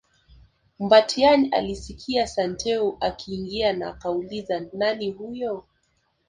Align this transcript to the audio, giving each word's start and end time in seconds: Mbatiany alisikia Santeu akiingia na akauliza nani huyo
Mbatiany 0.79 1.49
alisikia 1.51 2.27
Santeu 2.27 2.97
akiingia 2.99 3.73
na 3.73 3.87
akauliza 3.89 4.65
nani 4.73 5.11
huyo 5.11 5.65